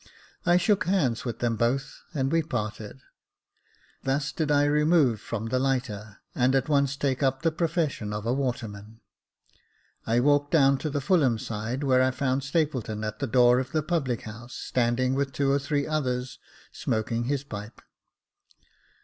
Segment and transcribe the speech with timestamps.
[0.47, 3.01] I shook hands with them both, and we parted.
[4.01, 8.25] Thus did I remove from the lighter, and at once take up the profession of
[8.25, 9.01] a waterman.
[10.07, 13.73] I walked down to the Fulham side, where I found Stapleton at the door of
[13.73, 16.39] the Jacob Faithful 191 public house, standing with two or three others,
[16.71, 17.79] smoking his pipe.